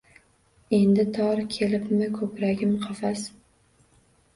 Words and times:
Endi 0.77 1.05
tor 1.19 1.43
kelibmi 1.57 2.11
ko‘kragim— 2.19 2.77
qafas 2.91 3.33